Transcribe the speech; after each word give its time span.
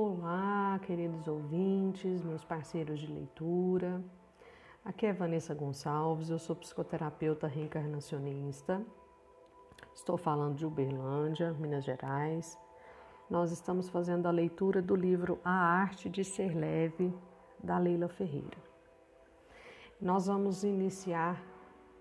Olá, 0.00 0.78
queridos 0.86 1.26
ouvintes, 1.26 2.22
meus 2.22 2.44
parceiros 2.44 3.00
de 3.00 3.12
leitura. 3.12 4.00
Aqui 4.84 5.06
é 5.06 5.12
Vanessa 5.12 5.52
Gonçalves, 5.52 6.30
eu 6.30 6.38
sou 6.38 6.54
psicoterapeuta 6.54 7.48
reencarnacionista. 7.48 8.80
Estou 9.92 10.16
falando 10.16 10.54
de 10.54 10.64
Uberlândia, 10.64 11.52
Minas 11.54 11.84
Gerais. 11.84 12.56
Nós 13.28 13.50
estamos 13.50 13.88
fazendo 13.88 14.28
a 14.28 14.30
leitura 14.30 14.80
do 14.80 14.94
livro 14.94 15.40
A 15.44 15.50
Arte 15.50 16.08
de 16.08 16.22
Ser 16.22 16.54
Leve, 16.54 17.12
da 17.60 17.76
Leila 17.76 18.08
Ferreira. 18.08 18.58
Nós 20.00 20.28
vamos 20.28 20.62
iniciar 20.62 21.42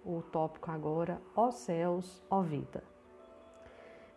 o 0.05 0.21
tópico 0.21 0.69
agora, 0.69 1.19
ó 1.35 1.49
céus, 1.49 2.23
ó 2.29 2.43
vida. 2.43 2.83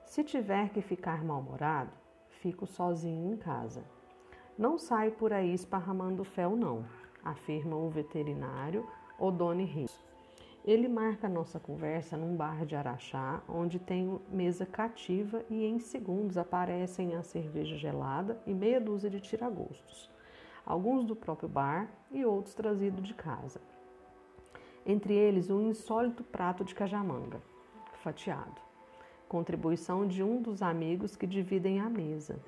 Se 0.04 0.22
tiver 0.22 0.68
que 0.68 0.82
ficar 0.82 1.24
mal-humorado, 1.24 1.99
fico 2.40 2.66
sozinho 2.66 3.32
em 3.32 3.36
casa. 3.36 3.84
Não 4.58 4.78
saio 4.78 5.12
por 5.12 5.32
aí 5.32 5.52
esparramando 5.52 6.24
fel, 6.24 6.56
não, 6.56 6.84
afirma 7.24 7.76
o 7.76 7.88
veterinário 7.88 8.86
Odone 9.18 9.64
Rios. 9.64 10.04
Ele 10.64 10.88
marca 10.88 11.28
nossa 11.28 11.58
conversa 11.58 12.16
num 12.16 12.36
bar 12.36 12.66
de 12.66 12.76
Araxá, 12.76 13.42
onde 13.48 13.78
tem 13.78 14.20
mesa 14.30 14.66
cativa 14.66 15.42
e 15.48 15.64
em 15.64 15.78
segundos 15.78 16.36
aparecem 16.36 17.14
a 17.14 17.22
cerveja 17.22 17.76
gelada 17.78 18.40
e 18.46 18.52
meia 18.52 18.80
dúzia 18.80 19.08
de 19.08 19.20
tiragostos, 19.20 20.10
alguns 20.66 21.04
do 21.04 21.16
próprio 21.16 21.48
bar 21.48 21.90
e 22.10 22.24
outros 22.24 22.54
trazidos 22.54 23.06
de 23.06 23.14
casa. 23.14 23.60
Entre 24.84 25.14
eles, 25.14 25.50
um 25.50 25.68
insólito 25.68 26.22
prato 26.22 26.64
de 26.64 26.74
cajamanga, 26.74 27.40
fatiado, 28.02 28.60
contribuição 29.30 30.06
de 30.06 30.22
um 30.22 30.42
dos 30.42 30.60
amigos 30.60 31.16
que 31.16 31.26
dividem 31.26 31.80
a 31.80 31.88
mesa. 31.88 32.38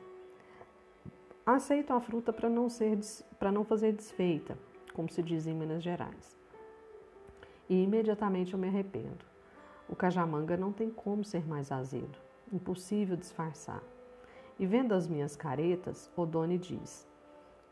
Aceito 1.47 1.95
a 1.95 2.01
fruta 2.01 2.31
para 2.31 2.51
não, 2.51 2.69
ser, 2.69 2.99
não 3.53 3.65
fazer 3.65 3.93
desfeita, 3.93 4.59
como 4.93 5.09
se 5.09 5.23
diz 5.23 5.47
em 5.47 5.55
Minas 5.55 5.83
Gerais 5.83 6.43
e 7.73 7.83
imediatamente 7.83 8.53
eu 8.53 8.59
me 8.59 8.69
arrependo. 8.69 9.25
O 9.89 9.97
cajamanga 9.97 10.59
não 10.59 10.73
tem 10.73 10.91
como 10.91 11.25
ser 11.25 11.47
mais 11.49 11.73
azedo, 11.73 12.19
impossível 12.53 13.17
disfarçar. 13.17 13.83
E 14.59 14.67
vendo 14.67 14.93
as 14.93 15.09
minhas 15.09 15.35
caretas, 15.35 16.11
Odone 16.15 16.59
diz: 16.59 17.09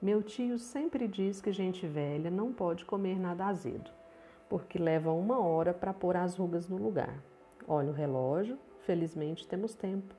Meu 0.01 0.23
tio 0.23 0.59
sempre 0.59 1.07
diz 1.07 1.43
que 1.43 1.53
gente 1.53 1.87
velha 1.87 2.31
não 2.31 2.51
pode 2.51 2.87
comer 2.87 3.19
nada 3.19 3.45
azedo, 3.45 3.91
porque 4.49 4.79
leva 4.79 5.13
uma 5.13 5.39
hora 5.39 5.75
para 5.75 5.93
pôr 5.93 6.17
as 6.17 6.35
rugas 6.35 6.67
no 6.67 6.79
lugar. 6.79 7.23
Olha 7.69 7.91
o 7.91 7.95
relógio, 7.95 8.59
felizmente 8.85 9.47
temos 9.47 9.75
tempo. 9.75 10.15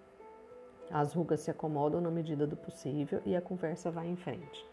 As 0.89 1.13
rugas 1.13 1.39
se 1.39 1.51
acomodam 1.51 2.01
na 2.01 2.11
medida 2.11 2.45
do 2.45 2.57
possível 2.57 3.21
e 3.25 3.35
a 3.35 3.41
conversa 3.41 3.89
vai 3.89 4.07
em 4.07 4.15
frente. 4.15 4.65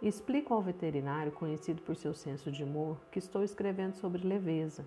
Explico 0.00 0.52
ao 0.52 0.62
veterinário, 0.62 1.32
conhecido 1.32 1.82
por 1.82 1.96
seu 1.96 2.12
senso 2.12 2.50
de 2.50 2.64
humor, 2.64 2.98
que 3.10 3.18
estou 3.18 3.42
escrevendo 3.42 3.94
sobre 3.94 4.26
leveza. 4.26 4.84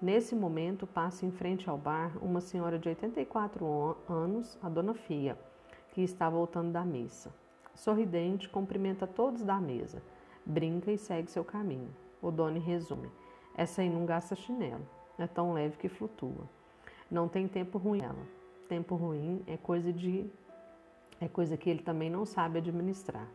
Nesse 0.00 0.34
momento, 0.34 0.86
passa 0.86 1.24
em 1.24 1.30
frente 1.30 1.70
ao 1.70 1.78
bar 1.78 2.16
uma 2.22 2.40
senhora 2.40 2.78
de 2.78 2.88
84 2.88 3.96
anos, 4.08 4.58
a 4.62 4.68
dona 4.68 4.92
Fia, 4.92 5.38
que 5.92 6.02
está 6.02 6.28
voltando 6.28 6.70
da 6.70 6.84
missa. 6.84 7.32
Sorridente, 7.74 8.48
cumprimenta 8.48 9.06
todos 9.06 9.42
da 9.42 9.58
mesa, 9.58 10.02
brinca 10.44 10.90
e 10.90 10.98
segue 10.98 11.30
seu 11.30 11.44
caminho. 11.44 11.94
O 12.20 12.30
Doni 12.30 12.58
resume: 12.58 13.10
essa 13.56 13.80
aí 13.80 13.88
não 13.88 14.04
gasta 14.04 14.34
chinelo, 14.34 14.86
é 15.18 15.26
tão 15.26 15.54
leve 15.54 15.78
que 15.78 15.88
flutua. 15.88 16.55
Não 17.10 17.28
tem 17.28 17.46
tempo 17.46 17.78
ruim 17.78 18.00
ela. 18.02 18.26
Tempo 18.68 18.94
ruim 18.94 19.42
é 19.46 19.56
coisa 19.56 19.92
de 19.92 20.26
é 21.20 21.28
coisa 21.28 21.56
que 21.56 21.70
ele 21.70 21.82
também 21.82 22.10
não 22.10 22.26
sabe 22.26 22.58
administrar 22.58 23.26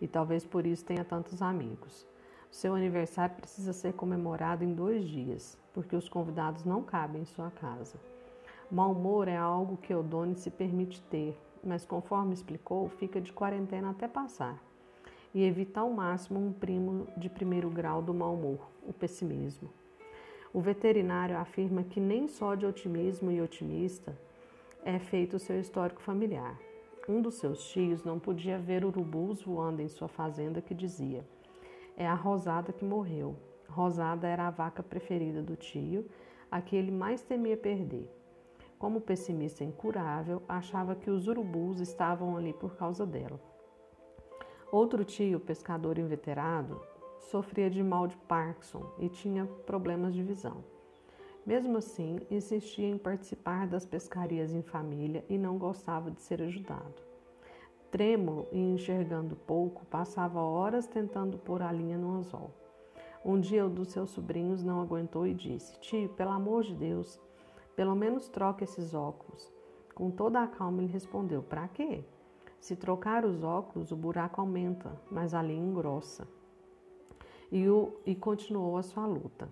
e 0.00 0.08
talvez 0.08 0.44
por 0.44 0.66
isso 0.66 0.84
tenha 0.84 1.04
tantos 1.04 1.42
amigos. 1.42 2.06
O 2.50 2.54
seu 2.54 2.74
aniversário 2.74 3.36
precisa 3.36 3.72
ser 3.72 3.92
comemorado 3.92 4.64
em 4.64 4.74
dois 4.74 5.06
dias, 5.06 5.56
porque 5.72 5.94
os 5.94 6.08
convidados 6.08 6.64
não 6.64 6.82
cabem 6.82 7.22
em 7.22 7.26
sua 7.26 7.50
casa. 7.50 7.96
Mau 8.70 8.92
humor 8.92 9.28
é 9.28 9.36
algo 9.36 9.76
que 9.76 9.94
Odone 9.94 10.34
se 10.34 10.50
permite 10.50 11.00
ter, 11.02 11.38
mas 11.62 11.84
conforme 11.84 12.34
explicou, 12.34 12.88
fica 12.88 13.20
de 13.20 13.32
quarentena 13.32 13.90
até 13.90 14.08
passar. 14.08 14.58
E 15.32 15.44
evita 15.44 15.80
ao 15.80 15.90
máximo 15.90 16.40
um 16.44 16.52
primo 16.52 17.06
de 17.16 17.28
primeiro 17.28 17.70
grau 17.70 18.02
do 18.02 18.12
mau 18.12 18.34
humor, 18.34 18.68
o 18.84 18.92
pessimismo. 18.92 19.70
O 20.52 20.60
veterinário 20.60 21.38
afirma 21.38 21.84
que 21.84 22.00
nem 22.00 22.26
só 22.26 22.56
de 22.56 22.66
otimismo 22.66 23.30
e 23.30 23.40
otimista 23.40 24.18
é 24.84 24.98
feito 24.98 25.36
o 25.36 25.38
seu 25.38 25.60
histórico 25.60 26.02
familiar. 26.02 26.58
Um 27.08 27.22
dos 27.22 27.36
seus 27.36 27.64
tios 27.70 28.02
não 28.02 28.18
podia 28.18 28.58
ver 28.58 28.84
urubus 28.84 29.42
voando 29.42 29.80
em 29.80 29.88
sua 29.88 30.08
fazenda 30.08 30.60
que 30.60 30.74
dizia: 30.74 31.24
É 31.96 32.04
a 32.04 32.14
Rosada 32.14 32.72
que 32.72 32.84
morreu. 32.84 33.36
Rosada 33.68 34.26
era 34.26 34.48
a 34.48 34.50
vaca 34.50 34.82
preferida 34.82 35.40
do 35.40 35.54
tio, 35.54 36.04
a 36.50 36.60
que 36.60 36.74
ele 36.74 36.90
mais 36.90 37.22
temia 37.22 37.56
perder. 37.56 38.10
Como 38.76 39.00
pessimista 39.00 39.62
incurável, 39.62 40.42
achava 40.48 40.96
que 40.96 41.10
os 41.10 41.28
urubus 41.28 41.80
estavam 41.80 42.36
ali 42.36 42.52
por 42.52 42.74
causa 42.74 43.06
dela. 43.06 43.40
Outro 44.72 45.04
tio, 45.04 45.38
pescador 45.38 45.98
inveterado, 45.98 46.80
sofria 47.20 47.70
de 47.70 47.82
mal 47.82 48.06
de 48.06 48.16
Parkinson 48.16 48.84
e 48.98 49.08
tinha 49.08 49.46
problemas 49.66 50.14
de 50.14 50.22
visão. 50.22 50.64
Mesmo 51.44 51.78
assim, 51.78 52.18
insistia 52.30 52.88
em 52.88 52.98
participar 52.98 53.66
das 53.66 53.86
pescarias 53.86 54.52
em 54.52 54.62
família 54.62 55.24
e 55.28 55.38
não 55.38 55.58
gostava 55.58 56.10
de 56.10 56.20
ser 56.20 56.42
ajudado. 56.42 57.02
Trêmulo 57.90 58.46
e 58.52 58.58
enxergando 58.58 59.34
pouco, 59.34 59.84
passava 59.86 60.40
horas 60.40 60.86
tentando 60.86 61.38
pôr 61.38 61.62
a 61.62 61.72
linha 61.72 61.98
no 61.98 62.12
anzol. 62.12 62.50
Um 63.24 63.38
dia, 63.40 63.66
um 63.66 63.70
dos 63.70 63.88
seus 63.88 64.10
sobrinhos 64.10 64.62
não 64.62 64.80
aguentou 64.80 65.26
e 65.26 65.34
disse: 65.34 65.78
Tio, 65.80 66.08
pelo 66.10 66.30
amor 66.30 66.62
de 66.62 66.74
Deus, 66.74 67.20
pelo 67.74 67.94
menos 67.94 68.28
troque 68.28 68.64
esses 68.64 68.94
óculos. 68.94 69.52
Com 69.94 70.10
toda 70.10 70.42
a 70.42 70.46
calma, 70.46 70.82
ele 70.82 70.92
respondeu: 70.92 71.42
Para 71.42 71.68
quê? 71.68 72.04
Se 72.60 72.76
trocar 72.76 73.24
os 73.24 73.42
óculos, 73.42 73.90
o 73.90 73.96
buraco 73.96 74.40
aumenta, 74.40 74.92
mas 75.10 75.34
a 75.34 75.42
linha 75.42 75.64
engrossa. 75.64 76.28
E, 77.50 77.68
o, 77.68 77.92
e 78.06 78.14
continuou 78.14 78.76
a 78.76 78.82
sua 78.82 79.06
luta. 79.06 79.48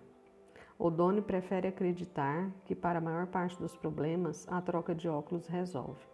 Odone 0.79 1.21
prefere 1.21 1.67
acreditar 1.67 2.53
que, 2.65 2.75
para 2.75 2.99
a 2.99 3.03
maior 3.03 3.27
parte 3.27 3.59
dos 3.59 3.75
problemas, 3.75 4.47
a 4.49 4.61
troca 4.63 4.95
de 4.95 5.09
óculos 5.09 5.49
resolve. 5.49 6.07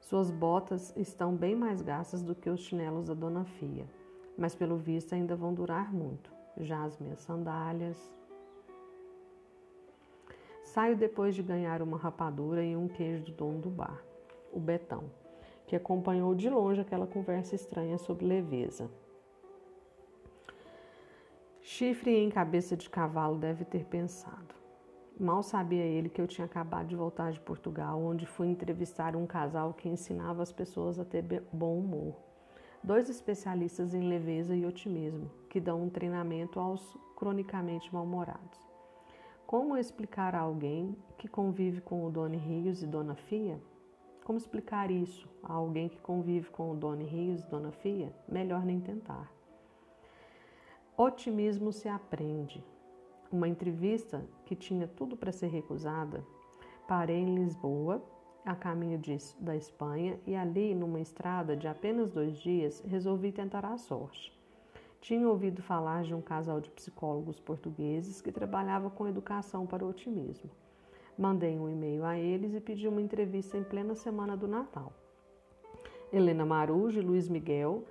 Suas 0.00 0.30
botas 0.30 0.96
estão 0.96 1.34
bem 1.34 1.56
mais 1.56 1.82
gastas 1.82 2.22
do 2.22 2.34
que 2.34 2.48
os 2.48 2.60
chinelos 2.60 3.06
da 3.06 3.14
Dona 3.14 3.44
Fia, 3.44 3.86
mas 4.38 4.54
pelo 4.54 4.76
visto 4.76 5.14
ainda 5.14 5.34
vão 5.34 5.52
durar 5.52 5.92
muito. 5.92 6.32
Já 6.56 6.84
as 6.84 6.96
minhas 6.98 7.20
sandálias. 7.20 8.14
Saio 10.62 10.96
depois 10.96 11.34
de 11.34 11.42
ganhar 11.42 11.82
uma 11.82 11.98
rapadura 11.98 12.62
e 12.64 12.76
um 12.76 12.88
queijo 12.88 13.24
do 13.24 13.32
dono 13.32 13.58
do 13.58 13.70
bar, 13.70 14.00
o 14.52 14.60
Betão, 14.60 15.10
que 15.66 15.74
acompanhou 15.74 16.34
de 16.34 16.48
longe 16.48 16.80
aquela 16.80 17.06
conversa 17.06 17.54
estranha 17.54 17.98
sobre 17.98 18.26
leveza. 18.26 18.88
Chifre 21.70 22.16
em 22.16 22.30
cabeça 22.30 22.74
de 22.74 22.88
cavalo 22.88 23.36
deve 23.36 23.62
ter 23.62 23.84
pensado. 23.84 24.54
Mal 25.20 25.42
sabia 25.42 25.84
ele 25.84 26.08
que 26.08 26.18
eu 26.18 26.26
tinha 26.26 26.46
acabado 26.46 26.86
de 26.86 26.96
voltar 26.96 27.30
de 27.30 27.38
Portugal, 27.40 28.02
onde 28.02 28.24
fui 28.24 28.48
entrevistar 28.48 29.14
um 29.14 29.26
casal 29.26 29.74
que 29.74 29.86
ensinava 29.86 30.42
as 30.42 30.50
pessoas 30.50 30.98
a 30.98 31.04
ter 31.04 31.22
bom 31.52 31.78
humor. 31.78 32.16
Dois 32.82 33.10
especialistas 33.10 33.92
em 33.92 34.08
leveza 34.08 34.56
e 34.56 34.64
otimismo, 34.64 35.30
que 35.50 35.60
dão 35.60 35.82
um 35.82 35.90
treinamento 35.90 36.58
aos 36.58 36.96
cronicamente 37.14 37.92
mal-humorados. 37.92 38.58
Como 39.46 39.76
explicar 39.76 40.34
a 40.34 40.40
alguém 40.40 40.96
que 41.18 41.28
convive 41.28 41.82
com 41.82 42.02
o 42.02 42.10
Doni 42.10 42.38
Rios 42.38 42.82
e 42.82 42.86
Dona 42.86 43.14
Fia? 43.14 43.60
Como 44.24 44.38
explicar 44.38 44.90
isso 44.90 45.28
a 45.42 45.52
alguém 45.52 45.90
que 45.90 46.00
convive 46.00 46.48
com 46.48 46.70
o 46.70 46.76
Doni 46.76 47.04
Rios 47.04 47.42
e 47.42 47.50
Dona 47.50 47.72
Fia? 47.72 48.10
Melhor 48.26 48.64
nem 48.64 48.80
tentar. 48.80 49.37
Otimismo 51.00 51.72
se 51.72 51.88
aprende. 51.88 52.60
Uma 53.30 53.46
entrevista 53.46 54.26
que 54.44 54.56
tinha 54.56 54.88
tudo 54.88 55.16
para 55.16 55.30
ser 55.30 55.46
recusada, 55.46 56.26
parei 56.88 57.18
em 57.18 57.36
Lisboa, 57.36 58.02
a 58.44 58.56
caminho 58.56 58.98
de, 58.98 59.16
da 59.38 59.54
Espanha, 59.54 60.18
e 60.26 60.34
ali, 60.34 60.74
numa 60.74 60.98
estrada 60.98 61.56
de 61.56 61.68
apenas 61.68 62.10
dois 62.10 62.36
dias, 62.38 62.82
resolvi 62.84 63.30
tentar 63.30 63.64
a 63.64 63.78
sorte. 63.78 64.36
Tinha 65.00 65.28
ouvido 65.28 65.62
falar 65.62 66.02
de 66.02 66.16
um 66.16 66.20
casal 66.20 66.60
de 66.60 66.68
psicólogos 66.70 67.38
portugueses 67.38 68.20
que 68.20 68.32
trabalhava 68.32 68.90
com 68.90 69.06
educação 69.06 69.68
para 69.68 69.84
o 69.84 69.90
otimismo. 69.90 70.50
Mandei 71.16 71.56
um 71.56 71.70
e-mail 71.70 72.04
a 72.04 72.18
eles 72.18 72.54
e 72.54 72.60
pedi 72.60 72.88
uma 72.88 73.00
entrevista 73.00 73.56
em 73.56 73.62
plena 73.62 73.94
semana 73.94 74.36
do 74.36 74.48
Natal. 74.48 74.92
Helena 76.12 76.44
Marujo 76.44 76.98
e 76.98 77.04
Luiz 77.04 77.28
Miguel 77.28 77.84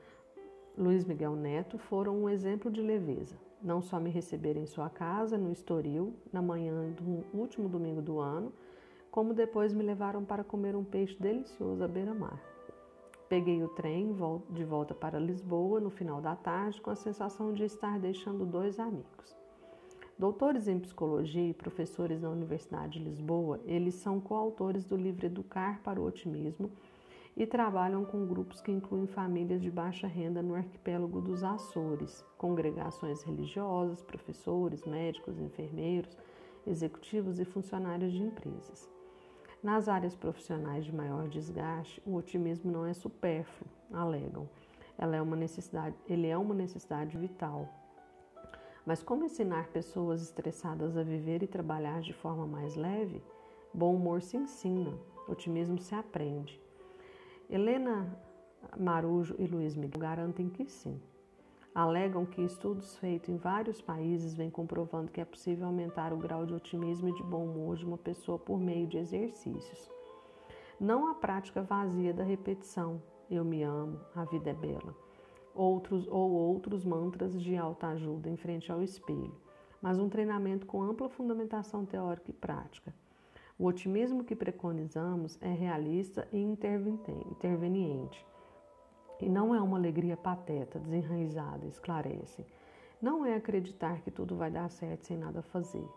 Luiz 0.77 1.03
Miguel 1.03 1.35
Neto 1.35 1.79
foram 1.79 2.15
um 2.15 2.29
exemplo 2.29 2.69
de 2.69 2.81
leveza. 2.81 3.35
Não 3.63 3.81
só 3.81 3.99
me 3.99 4.11
receberam 4.11 4.61
em 4.61 4.67
sua 4.67 4.91
casa, 4.91 5.35
no 5.35 5.51
Estoril, 5.51 6.13
na 6.31 6.39
manhã 6.39 6.91
do 6.91 7.25
último 7.35 7.67
domingo 7.67 7.99
do 7.99 8.19
ano, 8.19 8.53
como 9.09 9.33
depois 9.33 9.73
me 9.73 9.83
levaram 9.83 10.23
para 10.23 10.43
comer 10.43 10.75
um 10.75 10.83
peixe 10.83 11.19
delicioso 11.19 11.83
à 11.83 11.87
beira-mar. 11.87 12.39
Peguei 13.27 13.63
o 13.63 13.69
trem 13.69 14.15
de 14.51 14.63
volta 14.63 14.93
para 14.93 15.17
Lisboa 15.17 15.79
no 15.79 15.89
final 15.89 16.21
da 16.21 16.35
tarde 16.35 16.79
com 16.79 16.91
a 16.91 16.95
sensação 16.95 17.51
de 17.53 17.63
estar 17.63 17.97
deixando 17.97 18.45
dois 18.45 18.79
amigos. 18.79 19.35
Doutores 20.15 20.67
em 20.67 20.79
psicologia 20.79 21.49
e 21.49 21.53
professores 21.55 22.21
na 22.21 22.29
Universidade 22.29 22.99
de 22.99 23.05
Lisboa, 23.05 23.59
eles 23.65 23.95
são 23.95 24.19
coautores 24.19 24.85
do 24.85 24.95
livro 24.95 25.25
Educar 25.25 25.81
para 25.81 25.99
o 25.99 26.05
Otimismo 26.05 26.71
e 27.37 27.45
trabalham 27.45 28.03
com 28.03 28.25
grupos 28.25 28.59
que 28.59 28.71
incluem 28.71 29.05
famílias 29.05 29.61
de 29.61 29.69
baixa 29.69 30.07
renda 30.07 30.41
no 30.41 30.55
arquipélago 30.55 31.21
dos 31.21 31.43
Açores, 31.43 32.25
congregações 32.35 33.21
religiosas, 33.21 34.01
professores, 34.01 34.83
médicos, 34.85 35.39
enfermeiros, 35.39 36.17
executivos 36.65 37.39
e 37.39 37.45
funcionários 37.45 38.11
de 38.11 38.23
empresas. 38.23 38.89
Nas 39.61 39.87
áreas 39.87 40.15
profissionais 40.15 40.83
de 40.83 40.93
maior 40.93 41.27
desgaste, 41.27 42.01
o 42.03 42.15
otimismo 42.15 42.71
não 42.71 42.87
é 42.87 42.93
supérfluo, 42.93 43.69
alegam. 43.93 44.49
Ela 44.97 45.15
é 45.15 45.21
uma 45.21 45.35
necessidade, 45.35 45.95
ele 46.09 46.25
é 46.25 46.35
uma 46.35 46.55
necessidade 46.55 47.15
vital. 47.19 47.69
Mas 48.83 49.03
como 49.03 49.25
ensinar 49.25 49.67
pessoas 49.67 50.23
estressadas 50.23 50.97
a 50.97 51.03
viver 51.03 51.43
e 51.43 51.47
trabalhar 51.47 52.01
de 52.01 52.13
forma 52.13 52.47
mais 52.47 52.75
leve? 52.75 53.21
Bom 53.71 53.93
humor 53.93 54.23
se 54.23 54.37
ensina, 54.37 54.97
otimismo 55.27 55.77
se 55.77 55.93
aprende. 55.93 56.59
Helena 57.49 58.05
Marujo 58.77 59.33
e 59.39 59.47
Luiz 59.47 59.73
Miguel 59.73 60.01
garantem 60.01 60.49
que 60.49 60.65
sim. 60.65 60.99
Alegam 61.73 62.25
que 62.25 62.41
estudos 62.41 62.97
feitos 62.97 63.29
em 63.29 63.37
vários 63.37 63.79
países 63.79 64.33
vêm 64.33 64.49
comprovando 64.49 65.09
que 65.09 65.21
é 65.21 65.25
possível 65.25 65.67
aumentar 65.67 66.11
o 66.11 66.17
grau 66.17 66.45
de 66.45 66.53
otimismo 66.53 67.07
e 67.07 67.13
de 67.13 67.23
bom 67.23 67.45
humor 67.45 67.77
de 67.77 67.85
uma 67.85 67.97
pessoa 67.97 68.37
por 68.37 68.59
meio 68.59 68.85
de 68.85 68.97
exercícios. 68.97 69.89
Não 70.77 71.09
a 71.09 71.15
prática 71.15 71.61
vazia 71.61 72.13
da 72.13 72.23
repetição, 72.23 73.01
eu 73.29 73.45
me 73.45 73.63
amo, 73.63 73.97
a 74.13 74.25
vida 74.25 74.49
é 74.49 74.53
bela, 74.53 74.93
outros 75.55 76.05
ou 76.07 76.29
outros 76.31 76.83
mantras 76.83 77.41
de 77.41 77.55
alta 77.55 77.87
ajuda 77.87 78.29
em 78.29 78.35
frente 78.35 78.69
ao 78.73 78.83
espelho, 78.83 79.35
mas 79.81 79.97
um 79.97 80.09
treinamento 80.09 80.65
com 80.65 80.83
ampla 80.83 81.07
fundamentação 81.07 81.85
teórica 81.85 82.29
e 82.29 82.33
prática 82.33 82.93
o 83.59 83.65
otimismo 83.65 84.23
que 84.23 84.35
preconizamos 84.35 85.37
é 85.41 85.51
realista 85.51 86.27
e 86.31 86.37
interveniente. 86.37 88.25
E 89.19 89.27
não 89.27 89.55
é 89.55 89.59
uma 89.59 89.77
alegria 89.77 90.15
pateta, 90.15 90.77
desenraizada, 90.77 91.65
esclarece. 91.65 92.45
Não 93.01 93.25
é 93.25 93.35
acreditar 93.35 94.01
que 94.01 94.11
tudo 94.11 94.35
vai 94.35 94.51
dar 94.51 94.69
certo 94.69 95.05
sem 95.05 95.17
nada 95.17 95.41
fazer. 95.41 95.87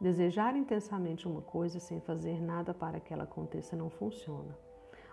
Desejar 0.00 0.56
intensamente 0.56 1.26
uma 1.26 1.42
coisa 1.42 1.80
sem 1.80 2.00
fazer 2.00 2.40
nada 2.40 2.72
para 2.72 3.00
que 3.00 3.12
ela 3.12 3.24
aconteça 3.24 3.76
não 3.76 3.90
funciona. 3.90 4.56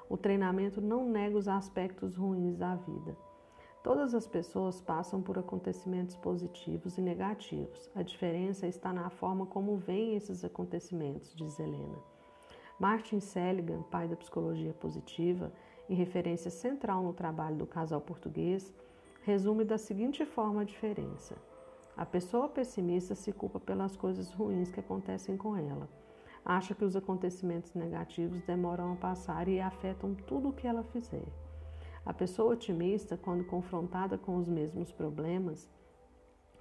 O 0.07 0.17
treinamento 0.17 0.81
não 0.81 1.09
nega 1.09 1.37
os 1.37 1.47
aspectos 1.47 2.15
ruins 2.15 2.55
da 2.55 2.75
vida. 2.75 3.17
Todas 3.81 4.13
as 4.13 4.27
pessoas 4.27 4.81
passam 4.81 5.21
por 5.21 5.39
acontecimentos 5.39 6.15
positivos 6.17 6.97
e 6.97 7.01
negativos. 7.01 7.89
A 7.95 8.03
diferença 8.03 8.67
está 8.67 8.91
na 8.91 9.09
forma 9.09 9.45
como 9.45 9.77
veem 9.77 10.15
esses 10.15 10.43
acontecimentos, 10.43 11.33
diz 11.33 11.57
Helena. 11.59 11.97
Martin 12.77 13.21
Seligman, 13.21 13.83
pai 13.83 14.07
da 14.07 14.17
psicologia 14.17 14.73
positiva 14.73 15.51
e 15.87 15.93
referência 15.93 16.51
central 16.51 17.01
no 17.03 17.13
trabalho 17.13 17.55
do 17.55 17.65
casal 17.65 18.01
português, 18.01 18.73
resume 19.23 19.63
da 19.63 19.77
seguinte 19.77 20.25
forma 20.25 20.61
a 20.61 20.65
diferença. 20.65 21.35
A 21.95 22.05
pessoa 22.05 22.49
pessimista 22.49 23.15
se 23.15 23.31
culpa 23.31 23.59
pelas 23.59 23.95
coisas 23.95 24.31
ruins 24.31 24.71
que 24.71 24.79
acontecem 24.79 25.37
com 25.37 25.55
ela. 25.55 25.89
Acha 26.43 26.75
que 26.75 26.85
os 26.85 26.95
acontecimentos 26.95 27.73
negativos 27.73 28.41
demoram 28.41 28.93
a 28.93 28.95
passar 28.95 29.47
e 29.47 29.59
afetam 29.59 30.15
tudo 30.15 30.49
o 30.49 30.53
que 30.53 30.67
ela 30.67 30.83
fizer. 30.83 31.27
A 32.05 32.13
pessoa 32.13 32.53
otimista, 32.53 33.17
quando 33.17 33.43
confrontada 33.43 34.17
com 34.17 34.37
os 34.37 34.47
mesmos 34.47 34.91
problemas, 34.91 35.69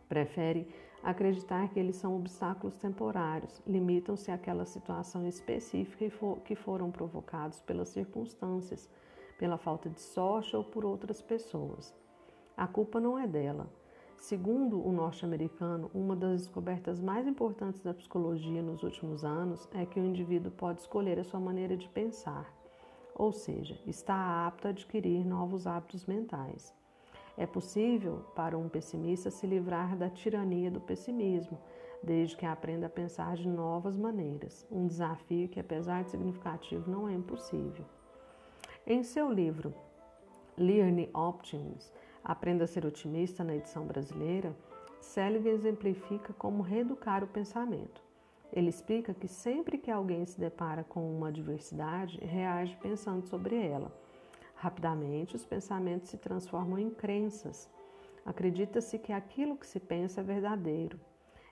prefere 0.08 0.68
acreditar 1.02 1.68
que 1.68 1.78
eles 1.78 1.96
são 1.96 2.16
obstáculos 2.16 2.76
temporários, 2.76 3.62
limitam-se 3.66 4.30
àquela 4.30 4.64
situação 4.64 5.26
específica 5.26 6.10
que 6.44 6.54
foram 6.54 6.90
provocados 6.90 7.60
pelas 7.60 7.88
circunstâncias, 7.90 8.90
pela 9.38 9.56
falta 9.56 9.88
de 9.88 10.00
sorte 10.00 10.56
ou 10.56 10.64
por 10.64 10.84
outras 10.84 11.22
pessoas. 11.22 11.94
A 12.56 12.66
culpa 12.66 12.98
não 12.98 13.18
é 13.18 13.26
dela. 13.26 13.70
Segundo 14.16 14.84
o 14.84 14.90
norte-americano, 14.90 15.88
uma 15.94 16.16
das 16.16 16.42
descobertas 16.42 16.98
mais 16.98 17.28
importantes 17.28 17.80
da 17.80 17.94
psicologia 17.94 18.60
nos 18.60 18.82
últimos 18.82 19.24
anos 19.24 19.68
é 19.72 19.86
que 19.86 20.00
o 20.00 20.04
indivíduo 20.04 20.50
pode 20.50 20.80
escolher 20.80 21.20
a 21.20 21.24
sua 21.24 21.38
maneira 21.38 21.76
de 21.76 21.88
pensar 21.88 22.57
ou 23.18 23.32
seja, 23.32 23.78
está 23.86 24.46
apto 24.46 24.66
a 24.66 24.70
adquirir 24.70 25.26
novos 25.26 25.66
hábitos 25.66 26.06
mentais. 26.06 26.72
É 27.36 27.46
possível 27.46 28.24
para 28.34 28.56
um 28.56 28.68
pessimista 28.68 29.30
se 29.30 29.46
livrar 29.46 29.96
da 29.96 30.08
tirania 30.08 30.70
do 30.70 30.80
pessimismo, 30.80 31.58
desde 32.02 32.36
que 32.36 32.46
aprenda 32.46 32.86
a 32.86 32.90
pensar 32.90 33.36
de 33.36 33.48
novas 33.48 33.96
maneiras, 33.96 34.66
um 34.70 34.86
desafio 34.86 35.48
que, 35.48 35.60
apesar 35.60 36.04
de 36.04 36.10
significativo, 36.10 36.90
não 36.90 37.08
é 37.08 37.12
impossível. 37.12 37.84
Em 38.86 39.02
seu 39.02 39.30
livro 39.30 39.74
Learn 40.56 41.10
Optimism, 41.12 41.92
Aprenda 42.28 42.64
a 42.64 42.66
ser 42.66 42.84
otimista 42.84 43.42
na 43.42 43.56
edição 43.56 43.86
brasileira, 43.86 44.54
Selig 45.00 45.48
exemplifica 45.48 46.34
como 46.34 46.62
reeducar 46.62 47.24
o 47.24 47.26
pensamento. 47.26 48.02
Ele 48.52 48.70
explica 48.70 49.12
que 49.12 49.28
sempre 49.28 49.76
que 49.76 49.90
alguém 49.90 50.24
se 50.24 50.40
depara 50.40 50.82
com 50.82 51.14
uma 51.14 51.28
adversidade, 51.28 52.18
reage 52.18 52.76
pensando 52.76 53.26
sobre 53.26 53.56
ela. 53.56 53.92
Rapidamente, 54.54 55.36
os 55.36 55.44
pensamentos 55.44 56.08
se 56.08 56.16
transformam 56.16 56.78
em 56.78 56.90
crenças. 56.90 57.70
Acredita-se 58.24 58.98
que 58.98 59.12
aquilo 59.12 59.56
que 59.56 59.66
se 59.66 59.78
pensa 59.78 60.20
é 60.20 60.24
verdadeiro. 60.24 60.98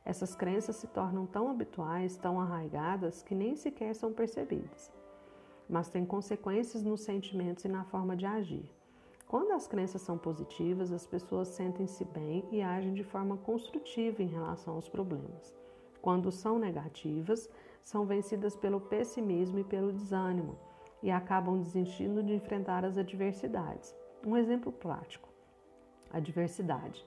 Essas 0.04 0.34
crenças 0.34 0.76
se 0.76 0.86
tornam 0.86 1.26
tão 1.26 1.48
habituais, 1.50 2.16
tão 2.16 2.40
arraigadas, 2.40 3.22
que 3.22 3.34
nem 3.34 3.56
sequer 3.56 3.94
são 3.94 4.12
percebidas. 4.12 4.90
Mas 5.68 5.88
têm 5.88 6.06
consequências 6.06 6.82
nos 6.82 7.02
sentimentos 7.02 7.64
e 7.64 7.68
na 7.68 7.84
forma 7.84 8.16
de 8.16 8.24
agir. 8.24 8.70
Quando 9.26 9.52
as 9.52 9.66
crenças 9.66 10.00
são 10.02 10.16
positivas, 10.16 10.92
as 10.92 11.06
pessoas 11.06 11.48
sentem-se 11.48 12.04
bem 12.04 12.44
e 12.50 12.62
agem 12.62 12.94
de 12.94 13.02
forma 13.02 13.36
construtiva 13.36 14.22
em 14.22 14.28
relação 14.28 14.74
aos 14.74 14.88
problemas 14.88 15.65
quando 16.06 16.30
são 16.30 16.56
negativas, 16.56 17.50
são 17.82 18.06
vencidas 18.06 18.54
pelo 18.54 18.80
pessimismo 18.80 19.58
e 19.58 19.64
pelo 19.64 19.92
desânimo 19.92 20.56
e 21.02 21.10
acabam 21.10 21.60
desistindo 21.60 22.22
de 22.22 22.32
enfrentar 22.32 22.84
as 22.84 22.96
adversidades. 22.96 23.92
Um 24.24 24.36
exemplo 24.36 24.70
prático: 24.70 25.28
a 26.12 26.20
diversidade. 26.20 27.04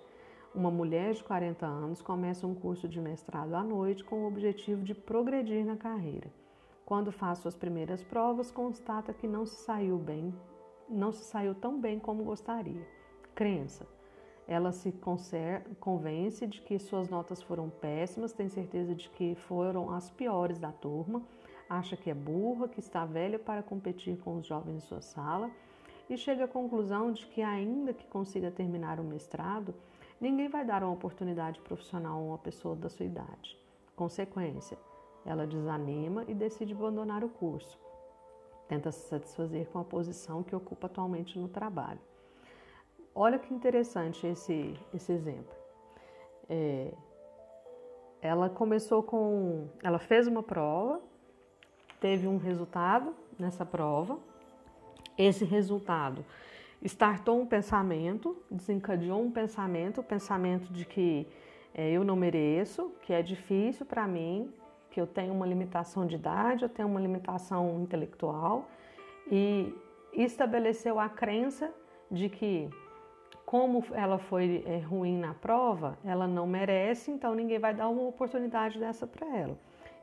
Uma 0.53 0.69
mulher 0.69 1.13
de 1.13 1.23
40 1.23 1.65
anos 1.65 2.01
começa 2.01 2.45
um 2.45 2.53
curso 2.53 2.89
de 2.89 2.99
mestrado 2.99 3.53
à 3.53 3.63
noite 3.63 4.03
com 4.03 4.25
o 4.25 4.27
objetivo 4.27 4.83
de 4.83 4.93
progredir 4.93 5.65
na 5.65 5.77
carreira. 5.77 6.29
Quando 6.85 7.09
faz 7.09 7.39
suas 7.39 7.55
primeiras 7.55 8.03
provas, 8.03 8.51
constata 8.51 9.13
que 9.13 9.29
não 9.29 9.45
se 9.45 9.63
saiu 9.63 9.97
bem, 9.97 10.35
não 10.89 11.13
se 11.13 11.23
saiu 11.23 11.55
tão 11.55 11.79
bem 11.79 11.99
como 11.99 12.25
gostaria. 12.25 12.85
Crença 13.33 13.87
ela 14.49 14.71
se 14.71 14.91
convence 15.79 16.47
de 16.47 16.59
que 16.59 16.79
suas 16.79 17.07
notas 17.07 17.39
foram 17.39 17.69
péssimas, 17.69 18.33
tem 18.33 18.49
certeza 18.49 18.95
de 18.95 19.07
que 19.07 19.35
foram 19.35 19.91
as 19.91 20.09
piores 20.09 20.57
da 20.57 20.71
turma, 20.71 21.21
acha 21.69 21.95
que 21.95 22.09
é 22.09 22.15
burra, 22.15 22.67
que 22.67 22.79
está 22.79 23.05
velha 23.05 23.37
para 23.37 23.61
competir 23.61 24.17
com 24.17 24.37
os 24.37 24.47
jovens 24.47 24.81
de 24.81 24.87
sua 24.87 25.01
sala 25.01 25.51
e 26.09 26.17
chega 26.17 26.45
à 26.45 26.47
conclusão 26.47 27.11
de 27.11 27.27
que, 27.27 27.43
ainda 27.43 27.93
que 27.93 28.07
consiga 28.07 28.49
terminar 28.49 28.99
o 28.99 29.03
mestrado, 29.03 29.75
ninguém 30.19 30.49
vai 30.49 30.65
dar 30.65 30.83
uma 30.83 30.93
oportunidade 30.93 31.61
profissional 31.61 32.17
a 32.17 32.23
uma 32.29 32.37
pessoa 32.39 32.75
da 32.75 32.89
sua 32.89 33.05
idade. 33.05 33.55
Consequência, 33.95 34.79
ela 35.23 35.45
desanima 35.45 36.25
e 36.27 36.33
decide 36.33 36.73
abandonar 36.73 37.23
o 37.23 37.29
curso. 37.29 37.79
Tenta 38.67 38.91
se 38.91 39.07
satisfazer 39.09 39.67
com 39.67 39.77
a 39.77 39.83
posição 39.83 40.41
que 40.41 40.55
ocupa 40.55 40.87
atualmente 40.87 41.37
no 41.37 41.47
trabalho. 41.47 42.08
Olha 43.13 43.39
que 43.39 43.53
interessante 43.53 44.25
esse, 44.25 44.75
esse 44.93 45.11
exemplo. 45.11 45.53
É, 46.49 46.93
ela 48.21 48.49
começou 48.49 49.03
com. 49.03 49.67
Ela 49.83 49.99
fez 49.99 50.27
uma 50.27 50.43
prova, 50.43 51.01
teve 51.99 52.27
um 52.27 52.37
resultado 52.37 53.15
nessa 53.37 53.65
prova. 53.65 54.17
Esse 55.17 55.43
resultado 55.43 56.25
startou 56.81 57.39
um 57.39 57.45
pensamento, 57.45 58.37
desencadeou 58.49 59.21
um 59.21 59.31
pensamento, 59.31 59.99
o 59.99 60.03
pensamento 60.03 60.71
de 60.71 60.85
que 60.85 61.27
é, 61.73 61.91
eu 61.91 62.03
não 62.03 62.15
mereço, 62.15 62.91
que 63.01 63.13
é 63.13 63.21
difícil 63.21 63.85
para 63.85 64.07
mim, 64.07 64.51
que 64.89 64.99
eu 64.99 65.05
tenho 65.05 65.33
uma 65.33 65.45
limitação 65.45 66.05
de 66.05 66.15
idade, 66.15 66.63
eu 66.63 66.69
tenho 66.69 66.87
uma 66.87 66.99
limitação 66.99 67.81
intelectual, 67.81 68.67
e 69.29 69.73
estabeleceu 70.13 70.99
a 70.99 71.09
crença 71.09 71.71
de 72.09 72.29
que 72.29 72.69
como 73.49 73.83
ela 73.93 74.19
foi 74.19 74.63
é, 74.67 74.77
ruim 74.77 75.17
na 75.17 75.33
prova, 75.33 75.97
ela 76.05 76.27
não 76.27 76.45
merece, 76.45 77.09
então 77.09 77.33
ninguém 77.33 77.57
vai 77.57 77.73
dar 77.73 77.89
uma 77.89 78.03
oportunidade 78.03 78.77
dessa 78.77 79.07
para 79.07 79.25
ela. 79.35 79.57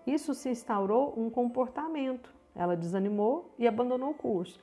Isso 0.04 0.34
se 0.34 0.48
instaurou 0.48 1.14
um 1.16 1.30
comportamento. 1.30 2.34
Ela 2.56 2.76
desanimou 2.76 3.54
e 3.56 3.68
abandonou 3.68 4.10
o 4.10 4.14
curso. 4.14 4.58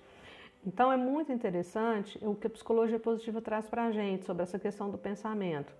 Então 0.67 0.91
é 0.91 0.97
muito 0.97 1.31
interessante 1.31 2.19
o 2.21 2.35
que 2.35 2.45
a 2.45 2.49
psicologia 2.49 2.99
positiva 2.99 3.41
traz 3.41 3.69
para 3.69 3.85
a 3.85 3.91
gente 3.91 4.25
sobre 4.25 4.43
essa 4.43 4.59
questão 4.59 4.89
do 4.89 4.97
pensamento. 4.97 5.73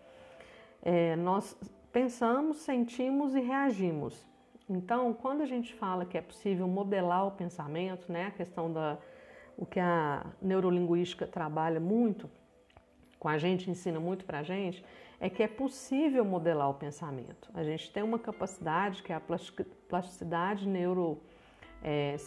É, 0.82 1.18
nós 1.18 1.58
pensamos, 1.92 2.60
sentimos 2.60 3.36
e 3.36 3.42
reagimos. 3.42 4.26
Então, 4.70 5.14
quando 5.14 5.42
a 5.42 5.46
gente 5.46 5.74
fala 5.74 6.06
que 6.06 6.18
é 6.18 6.22
possível 6.22 6.70
modelar 6.70 7.28
o 7.28 7.32
pensamento, 7.32 8.10
né, 8.10 8.28
a 8.28 8.32
questão 8.32 8.72
da 8.72 8.98
o 9.58 9.66
que 9.66 9.82
a 9.82 10.26
neurolinguística 10.42 11.28
trabalha 11.28 11.82
muito 11.82 12.30
com 13.24 13.30
a 13.30 13.38
gente, 13.38 13.72
ensina 13.72 14.02
muito 14.02 14.26
para 14.26 14.40
a 14.40 14.44
gente, 14.44 14.84
é 15.18 15.30
que 15.30 15.42
é 15.42 15.48
possível 15.48 16.26
modelar 16.26 16.70
o 16.70 16.74
pensamento. 16.74 17.50
A 17.54 17.64
gente 17.64 17.90
tem 17.90 18.04
uma 18.04 18.20
capacidade, 18.20 19.02
que 19.02 19.14
é 19.14 19.16
a 19.16 19.22
plasticidade 19.88 20.68
neuro 20.68 21.22
é, 21.82 22.18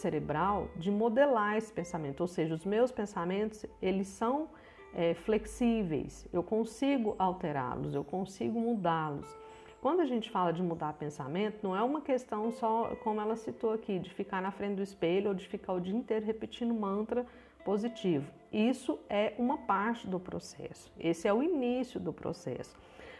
de 0.75 0.89
modelar 0.89 1.55
esse 1.55 1.71
pensamento. 1.71 2.21
Ou 2.21 2.27
seja, 2.27 2.55
os 2.55 2.65
meus 2.65 2.91
pensamentos, 2.91 3.63
eles 3.79 4.07
são 4.07 4.49
é, 4.95 5.13
flexíveis, 5.13 6.27
eu 6.33 6.41
consigo 6.41 7.15
alterá-los, 7.19 7.93
eu 7.93 8.03
consigo 8.03 8.59
mudá-los. 8.59 9.37
Quando 9.79 9.99
a 9.99 10.05
gente 10.05 10.31
fala 10.31 10.51
de 10.51 10.63
mudar 10.63 10.93
pensamento, 10.93 11.59
não 11.61 11.75
é 11.75 11.83
uma 11.83 12.01
questão 12.01 12.51
só, 12.51 12.95
como 13.03 13.21
ela 13.21 13.35
citou 13.35 13.71
aqui, 13.71 13.99
de 13.99 14.11
ficar 14.11 14.41
na 14.41 14.49
frente 14.49 14.77
do 14.77 14.81
espelho 14.81 15.27
ou 15.27 15.35
de 15.35 15.47
ficar 15.47 15.73
o 15.73 15.79
dia 15.79 15.95
inteiro 15.95 16.25
repetindo 16.25 16.73
mantra 16.73 17.23
positivo. 17.63 18.36
Isso 18.51 18.99
é 19.09 19.33
uma 19.37 19.57
parte 19.57 20.07
do 20.07 20.19
processo. 20.19 20.91
Esse 20.99 21.27
é 21.27 21.33
o 21.33 21.43
início 21.43 21.99
do 21.99 22.13
processo. 22.13 22.75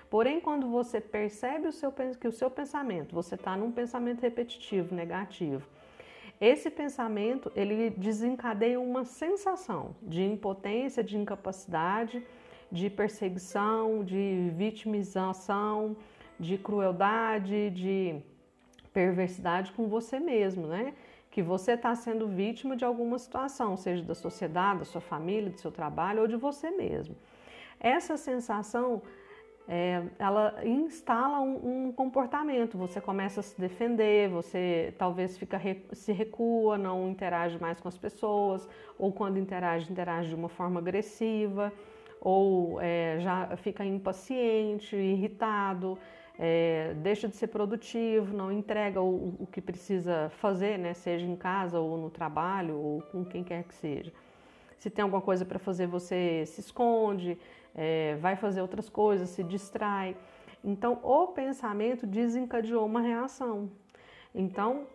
Porém, 0.09 0.39
quando 0.39 0.69
você 0.69 1.01
percebe 1.01 1.67
o 1.67 1.71
seu, 1.71 1.91
que 1.91 2.27
o 2.27 2.31
seu 2.31 2.49
pensamento, 2.49 3.13
você 3.13 3.35
está 3.35 3.57
num 3.57 3.71
pensamento 3.71 4.21
repetitivo, 4.21 4.95
negativo, 4.95 5.67
esse 6.39 6.69
pensamento 6.69 7.51
ele 7.55 7.89
desencadeia 7.89 8.79
uma 8.79 9.03
sensação 9.03 9.95
de 10.01 10.23
impotência, 10.23 11.03
de 11.03 11.17
incapacidade, 11.17 12.23
de 12.71 12.89
perseguição, 12.89 14.03
de 14.03 14.51
vitimização, 14.55 15.97
de 16.39 16.57
crueldade, 16.57 17.71
de 17.71 18.21
perversidade 18.93 19.71
com 19.71 19.87
você 19.87 20.19
mesmo, 20.19 20.67
né? 20.67 20.93
Que 21.29 21.41
você 21.41 21.73
está 21.73 21.93
sendo 21.95 22.27
vítima 22.27 22.75
de 22.75 22.85
alguma 22.85 23.19
situação, 23.19 23.77
seja 23.77 24.03
da 24.03 24.15
sociedade, 24.15 24.79
da 24.79 24.85
sua 24.85 25.01
família, 25.01 25.49
do 25.49 25.59
seu 25.59 25.71
trabalho 25.71 26.21
ou 26.21 26.27
de 26.27 26.35
você 26.35 26.71
mesmo. 26.71 27.15
Essa 27.79 28.17
sensação 28.17 29.01
é, 29.67 30.01
ela 30.17 30.65
instala 30.65 31.41
um, 31.41 31.87
um, 31.87 31.91
comportamento. 31.91 32.77
Você 32.77 33.01
começa 33.01 33.41
a 33.41 33.43
se 33.43 33.59
defender, 33.59 34.29
você 34.29 34.93
talvez 34.97 35.37
fica, 35.37 35.59
se 35.91 36.13
recua, 36.13 36.77
não 36.77 37.09
interage 37.09 37.59
mais 37.59 37.79
com 37.79 37.87
as 37.87 37.97
pessoas, 37.97 38.67
ou 38.97 39.11
quando 39.11 39.37
interage, 39.37 39.91
interage 39.91 40.29
de 40.29 40.35
uma 40.35 40.47
forma 40.47 40.79
agressiva, 40.79 41.73
ou 42.21 42.79
é, 42.81 43.17
já 43.19 43.57
fica 43.57 43.83
impaciente, 43.83 44.95
irritado 44.95 45.97
é, 46.39 46.93
deixa 46.97 47.27
de 47.27 47.35
ser 47.35 47.47
produtivo, 47.47 48.35
não 48.35 48.51
entrega 48.51 49.01
o, 49.01 49.35
o, 49.39 49.47
que 49.47 49.59
precisa 49.59 50.29
fazer, 50.37 50.77
né, 50.77 50.93
seja 50.93 51.25
em 51.25 51.35
casa 51.35 51.79
ou 51.79 51.97
no 51.97 52.09
trabalho 52.09 52.77
ou 52.77 53.01
com 53.01 53.25
quem 53.25 53.43
quer 53.43 53.63
que 53.63 53.73
seja. 53.73 54.13
Se 54.77 54.89
tem 54.89 55.01
alguma 55.01 55.21
coisa 55.21 55.43
para 55.43 55.57
fazer, 55.57 55.87
você 55.87 56.45
se 56.45 56.61
esconde, 56.61 57.37
é, 57.73 58.15
vai 58.17 58.35
fazer 58.35 58.61
outras 58.61 58.87
coisas, 58.87 59.29
se 59.29 59.43
distrai. 59.43 60.15
Então, 60.63 60.99
o 61.03 61.27
pensamento 61.27 62.05
desencadeou 62.05 62.85
uma 62.85 63.01
reação. 63.01 63.71
Então, 64.33 64.85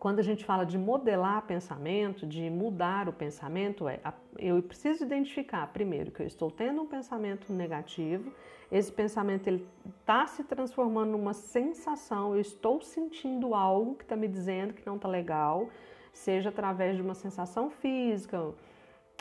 quando 0.00 0.18
a 0.18 0.22
gente 0.22 0.46
fala 0.46 0.64
de 0.64 0.78
modelar 0.78 1.42
pensamento, 1.42 2.26
de 2.26 2.48
mudar 2.48 3.06
o 3.06 3.12
pensamento, 3.12 3.86
é 3.86 4.00
eu 4.38 4.60
preciso 4.62 5.04
identificar 5.04 5.66
primeiro 5.66 6.10
que 6.10 6.22
eu 6.22 6.26
estou 6.26 6.50
tendo 6.50 6.80
um 6.80 6.86
pensamento 6.86 7.52
negativo, 7.52 8.32
esse 8.72 8.90
pensamento 8.90 9.46
ele 9.46 9.68
está 10.00 10.26
se 10.26 10.42
transformando 10.42 11.10
numa 11.10 11.34
sensação, 11.34 12.34
eu 12.34 12.40
estou 12.40 12.80
sentindo 12.80 13.54
algo 13.54 13.94
que 13.94 14.02
está 14.02 14.16
me 14.16 14.26
dizendo 14.26 14.72
que 14.72 14.86
não 14.86 14.96
está 14.96 15.06
legal, 15.06 15.68
seja 16.14 16.48
através 16.48 16.96
de 16.96 17.02
uma 17.02 17.14
sensação 17.14 17.68
física, 17.68 18.54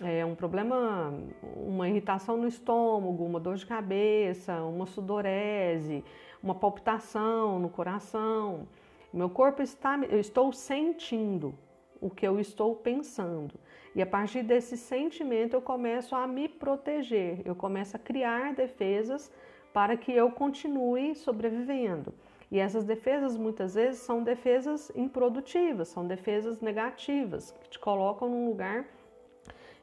é, 0.01 0.25
um 0.25 0.33
problema, 0.33 1.13
uma 1.57 1.89
irritação 1.89 2.37
no 2.37 2.47
estômago, 2.47 3.25
uma 3.25 3.39
dor 3.39 3.57
de 3.57 3.65
cabeça, 3.65 4.63
uma 4.63 4.85
sudorese, 4.85 6.05
uma 6.41 6.55
palpitação 6.55 7.59
no 7.59 7.67
coração. 7.67 8.65
Meu 9.11 9.29
corpo 9.29 9.61
está, 9.61 9.97
eu 10.09 10.19
estou 10.19 10.53
sentindo 10.53 11.55
o 11.99 12.09
que 12.09 12.27
eu 12.27 12.39
estou 12.39 12.75
pensando. 12.75 13.59
E 13.95 14.01
a 14.01 14.05
partir 14.05 14.43
desse 14.43 14.77
sentimento 14.77 15.55
eu 15.55 15.61
começo 15.61 16.15
a 16.15 16.27
me 16.27 16.47
proteger, 16.47 17.41
eu 17.43 17.55
começo 17.55 17.95
a 17.95 17.99
criar 17.99 18.53
defesas 18.53 19.31
para 19.73 19.97
que 19.97 20.11
eu 20.11 20.31
continue 20.31 21.15
sobrevivendo. 21.15 22.13
E 22.51 22.59
essas 22.59 22.83
defesas 22.83 23.37
muitas 23.37 23.75
vezes 23.75 24.01
são 24.01 24.23
defesas 24.23 24.91
improdutivas, 24.95 25.87
são 25.87 26.07
defesas 26.07 26.61
negativas, 26.61 27.51
que 27.61 27.69
te 27.69 27.79
colocam 27.79 28.27
num 28.29 28.47
lugar 28.47 28.85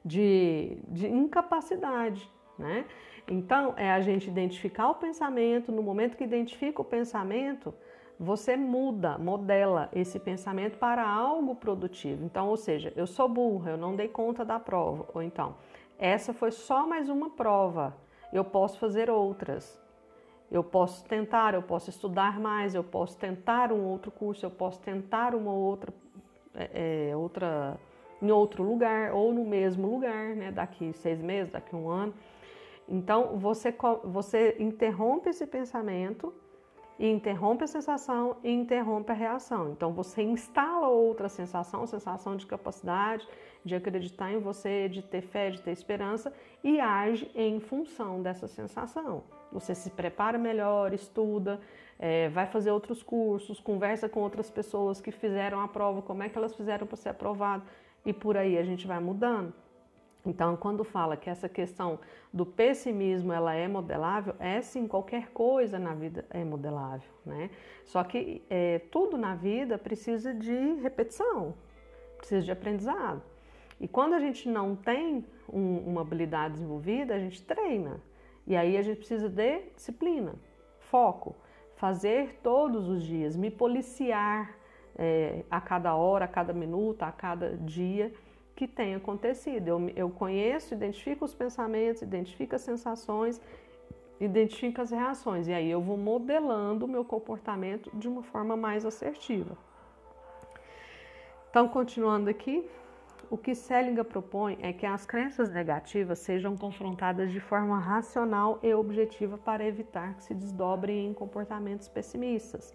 de, 0.05 0.79
de 0.89 1.07
incapacidade, 1.07 2.29
né? 2.59 2.85
Então, 3.29 3.75
é 3.77 3.91
a 3.91 4.01
gente 4.01 4.29
identificar 4.29 4.89
o 4.89 4.95
pensamento, 4.95 5.73
no 5.73 5.83
momento 5.83 6.17
que 6.17 6.23
identifica 6.23 6.81
o 6.81 6.85
pensamento, 6.85 7.75
você 8.19 8.57
muda, 8.57 9.19
modela 9.19 9.89
esse 9.93 10.19
pensamento 10.19 10.79
para 10.79 11.07
algo 11.07 11.55
produtivo. 11.55 12.25
Então, 12.25 12.49
ou 12.49 12.57
seja, 12.57 12.93
eu 12.97 13.07
sou 13.07 13.29
burra, 13.29 13.73
eu 13.73 13.77
não 13.77 13.95
dei 13.95 14.09
conta 14.09 14.45
da 14.45 14.59
prova, 14.59 15.07
ou 15.15 15.23
então, 15.23 15.55
essa 15.99 16.33
foi 16.33 16.51
só 16.51 16.87
mais 16.87 17.09
uma 17.09 17.31
prova, 17.31 17.97
eu 18.33 18.45
posso 18.45 18.79
fazer 18.79 19.11
outras. 19.11 19.81
Eu 20.49 20.63
posso 20.63 21.05
tentar, 21.05 21.55
eu 21.55 21.63
posso 21.63 21.91
estudar 21.91 22.39
mais, 22.39 22.73
eu 22.75 22.85
posso 22.85 23.19
tentar 23.19 23.73
um 23.73 23.85
outro 23.85 24.13
curso, 24.13 24.47
eu 24.47 24.51
posso 24.51 24.81
tentar 24.81 25.35
uma 25.35 25.53
outra, 25.53 25.93
é, 26.55 27.09
é 27.11 27.17
outra 27.17 27.77
em 28.23 28.31
outro 28.31 28.63
lugar 28.63 29.13
ou 29.13 29.33
no 29.33 29.45
mesmo 29.45 29.89
lugar, 29.89 30.35
né? 30.37 30.51
Daqui 30.51 30.93
seis 30.93 31.21
meses, 31.21 31.53
daqui 31.53 31.75
um 31.75 31.89
ano. 31.89 32.15
Então 32.89 33.37
você, 33.37 33.75
você 34.05 34.57
interrompe 34.61 35.31
esse 35.31 35.47
pensamento 35.47 36.33
e 36.99 37.09
interrompe 37.09 37.65
a 37.65 37.67
sensação 37.67 38.37
e 38.43 38.51
interrompe 38.51 39.13
a 39.13 39.15
reação. 39.15 39.71
Então 39.71 39.93
você 39.93 40.23
instala 40.23 40.89
outra 40.89 41.29
sensação, 41.29 41.87
sensação 41.87 42.37
de 42.37 42.47
capacidade, 42.47 43.27
de 43.65 43.75
acreditar 43.75 44.33
em 44.33 44.39
você, 44.39 44.89
de 44.89 45.03
ter 45.03 45.23
fé, 45.23 45.51
de 45.51 45.61
ter 45.61 45.73
esperança 45.73 46.33
e 46.63 46.81
age 46.81 47.31
em 47.35 47.61
função 47.61 48.23
dessa 48.23 48.47
sensação. 48.47 49.25
Você 49.53 49.75
se 49.75 49.91
prepara 49.91 50.39
melhor, 50.39 50.93
estuda, 50.93 51.61
é, 51.99 52.29
vai 52.29 52.47
fazer 52.47 52.71
outros 52.71 53.03
cursos, 53.03 53.61
conversa 53.61 54.09
com 54.09 54.21
outras 54.21 54.51
pessoas 54.51 55.01
que 55.01 55.11
fizeram 55.11 55.61
a 55.61 55.69
prova, 55.69 56.03
como 56.03 56.23
é 56.23 56.29
que 56.29 56.39
elas 56.39 56.55
fizeram 56.55 56.87
para 56.87 56.97
ser 56.97 57.11
aprovado 57.11 57.65
e 58.05 58.13
por 58.13 58.37
aí 58.37 58.57
a 58.57 58.63
gente 58.63 58.87
vai 58.87 59.01
mudando. 59.01 59.53
Então, 60.27 60.57
quando 60.57 60.83
fala 60.83 61.17
que 61.17 61.31
essa 61.31 61.49
questão 61.49 62.01
do 62.33 62.45
pessimismo 62.45 63.33
ela 63.33 63.55
é 63.55 63.69
modelável, 63.69 64.35
é 64.41 64.61
sim, 64.61 64.89
qualquer 64.89 65.29
coisa 65.31 65.79
na 65.79 65.95
vida 65.95 66.27
é 66.31 66.45
modelável, 66.45 67.09
né? 67.25 67.49
Só 67.85 68.03
que 68.03 68.43
é, 68.51 68.81
tudo 68.91 69.17
na 69.17 69.37
vida 69.37 69.79
precisa 69.79 70.35
de 70.35 70.75
repetição, 70.83 71.55
precisa 72.19 72.45
de 72.45 72.51
aprendizado. 72.51 73.23
E 73.81 73.87
quando 73.87 74.15
a 74.15 74.19
gente 74.19 74.49
não 74.49 74.75
tem 74.75 75.25
um, 75.49 75.79
uma 75.79 76.01
habilidade 76.01 76.55
desenvolvida, 76.55 77.15
a 77.15 77.19
gente 77.21 77.41
treina. 77.43 78.01
E 78.47 78.57
aí 78.57 78.77
a 78.77 78.83
gente 78.83 78.99
precisa 78.99 79.29
de 79.29 79.61
disciplina, 79.77 80.35
foco, 80.81 81.37
fazer 81.77 82.41
todos 82.43 82.89
os 82.89 83.05
dias, 83.05 83.37
me 83.37 83.51
policiar 83.51 84.57
é, 84.97 85.45
a 85.49 85.61
cada 85.61 85.95
hora, 85.95 86.25
a 86.25 86.29
cada 86.29 86.53
minuto, 86.53 87.03
a 87.03 87.13
cada 87.13 87.57
dia 87.57 88.13
que 88.57 88.67
tem 88.67 88.95
acontecido. 88.95 89.69
Eu, 89.69 89.89
eu 89.95 90.11
conheço, 90.11 90.73
identifico 90.73 91.25
os 91.27 91.35
pensamentos, 91.35 92.01
identifico 92.01 92.57
as 92.57 92.63
sensações, 92.63 93.41
identifico 94.19 94.81
as 94.81 94.91
reações. 94.91 95.47
E 95.47 95.53
aí 95.53 95.71
eu 95.71 95.81
vou 95.81 95.99
modelando 95.99 96.87
o 96.87 96.89
meu 96.89 97.05
comportamento 97.05 97.91
de 97.95 98.09
uma 98.09 98.23
forma 98.23 98.57
mais 98.57 98.87
assertiva. 98.87 99.57
Então, 101.51 101.69
continuando 101.69 102.31
aqui, 102.31 102.69
o 103.29 103.37
que 103.37 103.55
Selinger 103.55 104.05
propõe 104.05 104.59
é 104.63 104.73
que 104.73 104.87
as 104.87 105.05
crenças 105.05 105.51
negativas 105.51 106.19
sejam 106.19 106.57
confrontadas 106.57 107.31
de 107.31 107.41
forma 107.41 107.79
racional 107.79 108.59
e 108.63 108.73
objetiva 108.73 109.37
para 109.37 109.67
evitar 109.67 110.15
que 110.15 110.25
se 110.25 110.35
desdobrem 110.35 111.07
em 111.07 111.15
comportamentos 111.15 111.89
pessimistas. 111.89 112.75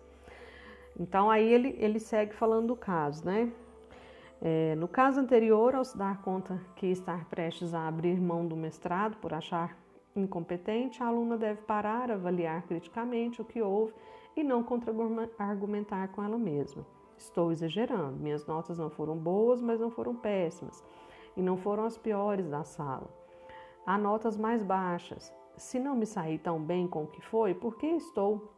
Então, 0.99 1.31
aí 1.31 1.47
ele, 1.51 1.75
ele 1.79 1.99
segue 1.99 2.33
falando 2.33 2.67
do 2.67 2.75
caso, 2.75 3.25
né? 3.25 3.51
É, 4.41 4.73
no 4.75 4.87
caso 4.87 5.19
anterior, 5.19 5.75
ao 5.75 5.85
se 5.85 5.95
dar 5.95 6.21
conta 6.23 6.59
que 6.75 6.87
estar 6.87 7.25
prestes 7.25 7.75
a 7.75 7.87
abrir 7.87 8.19
mão 8.19 8.47
do 8.47 8.55
mestrado 8.55 9.17
por 9.17 9.33
achar 9.33 9.77
incompetente, 10.15 11.01
a 11.01 11.07
aluna 11.07 11.37
deve 11.37 11.61
parar, 11.61 12.09
avaliar 12.09 12.63
criticamente 12.63 13.39
o 13.39 13.45
que 13.45 13.61
houve 13.61 13.93
e 14.35 14.43
não 14.43 14.63
contra-argumentar 14.63 16.07
com 16.09 16.23
ela 16.23 16.37
mesma. 16.39 16.83
Estou 17.15 17.51
exagerando, 17.51 18.17
minhas 18.17 18.47
notas 18.47 18.79
não 18.79 18.89
foram 18.89 19.15
boas, 19.15 19.61
mas 19.61 19.79
não 19.79 19.91
foram 19.91 20.15
péssimas. 20.15 20.83
e 21.37 21.41
não 21.41 21.55
foram 21.55 21.85
as 21.85 21.97
piores 21.97 22.49
da 22.49 22.61
sala. 22.63 23.07
Há 23.85 23.97
notas 23.97 24.35
mais 24.35 24.61
baixas. 24.63 25.33
Se 25.55 25.79
não 25.79 25.95
me 25.95 26.05
saí 26.05 26.37
tão 26.37 26.59
bem 26.61 26.87
com 26.87 27.03
o 27.03 27.07
que 27.07 27.21
foi, 27.21 27.53
por 27.53 27.77
que 27.77 27.85
estou 27.85 28.51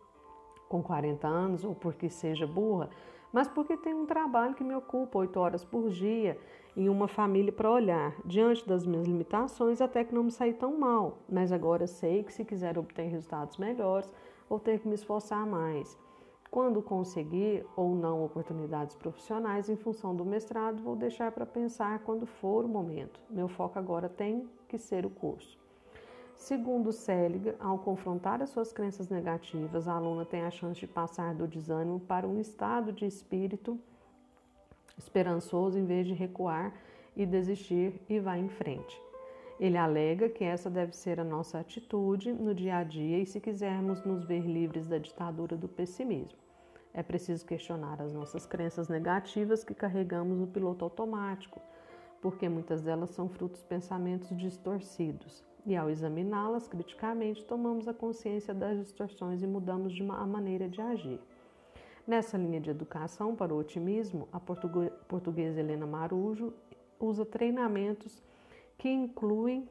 com 0.68 0.82
40 0.82 1.28
anos 1.28 1.64
ou 1.64 1.76
porque 1.76 2.10
seja 2.10 2.48
burra, 2.48 2.90
mas 3.34 3.48
porque 3.48 3.76
tenho 3.76 3.98
um 3.98 4.06
trabalho 4.06 4.54
que 4.54 4.64
me 4.64 4.76
ocupa 4.76 5.18
oito 5.18 5.40
horas 5.40 5.66
por 5.66 5.90
dia 5.90 6.38
em 6.78 6.88
uma 6.88 7.08
família 7.08 7.52
para 7.52 7.70
olhar. 7.70 8.16
Diante 8.24 8.66
das 8.68 8.86
minhas 8.86 9.08
limitações, 9.08 9.82
até 9.82 10.04
que 10.04 10.14
não 10.14 10.24
me 10.24 10.32
saí 10.32 10.54
tão 10.54 10.78
mal, 10.78 11.18
mas 11.28 11.52
agora 11.52 11.88
sei 11.88 12.24
que 12.24 12.32
se 12.32 12.46
quiser 12.46 12.78
obter 12.78 13.08
resultados 13.08 13.58
melhores, 13.58 14.14
vou 14.48 14.60
ter 14.60 14.80
que 14.80 14.88
me 14.88 14.94
esforçar 14.94 15.46
mais. 15.48 15.98
Quando 16.52 16.84
conseguir 16.84 17.66
ou 17.76 17.96
não 17.96 18.24
oportunidades 18.24 18.96
profissionais 18.96 19.68
em 19.68 19.76
função 19.76 20.16
do 20.16 20.24
mestrado, 20.24 20.84
vou 20.84 20.96
deixar 20.96 21.32
para 21.32 21.48
pensar 21.48 21.98
quando 22.04 22.28
for 22.28 22.64
o 22.64 22.70
momento. 22.70 23.20
Meu 23.28 23.48
foco 23.48 23.80
agora 23.80 24.08
tem 24.08 24.48
que 24.68 24.78
ser 24.78 25.04
o 25.04 25.10
curso. 25.10 25.63
Segundo 26.44 26.92
Selig, 26.92 27.56
ao 27.58 27.80
confrontar 27.80 28.42
as 28.42 28.50
suas 28.50 28.74
crenças 28.74 29.08
negativas, 29.08 29.88
a 29.88 29.94
aluna 29.94 30.26
tem 30.26 30.42
a 30.42 30.52
chance 30.52 30.78
de 30.78 30.86
passar 30.86 31.34
do 31.34 31.48
desânimo 31.48 32.02
para 32.02 32.28
um 32.28 32.38
estado 32.38 32.92
de 32.92 33.06
espírito 33.06 33.80
esperançoso 34.98 35.80
em 35.80 35.86
vez 35.86 36.06
de 36.06 36.14
recuar 36.14 36.74
e 37.16 37.26
desistir 37.26 38.02
e 38.10 38.20
vai 38.20 38.42
em 38.42 38.50
frente. 38.50 39.02
Ele 39.58 39.78
alega 39.78 40.28
que 40.28 40.44
essa 40.44 40.70
deve 40.70 40.94
ser 40.94 41.18
a 41.18 41.24
nossa 41.24 41.60
atitude 41.60 42.34
no 42.34 42.54
dia 42.54 42.76
a 42.76 42.84
dia 42.84 43.20
e 43.20 43.26
se 43.26 43.40
quisermos 43.40 44.04
nos 44.04 44.26
ver 44.26 44.42
livres 44.42 44.86
da 44.86 44.98
ditadura 44.98 45.56
do 45.56 45.70
pessimismo. 45.70 46.40
É 46.94 47.02
preciso 47.02 47.46
questionar 47.46 48.02
as 48.02 48.12
nossas 48.12 48.46
crenças 48.46 48.90
negativas 48.90 49.64
que 49.64 49.74
carregamos 49.74 50.38
no 50.38 50.48
piloto 50.48 50.84
automático, 50.84 51.62
porque 52.22 52.50
muitas 52.50 52.82
delas 52.82 53.12
são 53.12 53.30
frutos 53.30 53.62
de 53.62 53.68
pensamentos 53.68 54.38
distorcidos. 54.38 55.53
E 55.66 55.76
ao 55.76 55.90
examiná-las 55.90 56.68
criticamente, 56.68 57.46
tomamos 57.46 57.88
a 57.88 57.94
consciência 57.94 58.54
das 58.54 58.78
distorções 58.78 59.42
e 59.42 59.48
mudamos 59.48 59.94
de 59.94 60.04
a 60.04 60.26
maneira 60.26 60.68
de 60.68 60.82
agir. 60.82 61.20
Nessa 62.06 62.38
linha 62.38 62.60
de 62.60 62.70
educação 62.70 63.34
para 63.34 63.54
o 63.54 63.58
otimismo, 63.58 64.28
a 64.32 64.40
portuguesa 64.40 65.62
Helena 65.62 65.86
Marujo 65.86 66.54
usa 67.00 67.26
treinamentos 67.26 68.22
que 68.78 68.90
incluem 68.90 69.70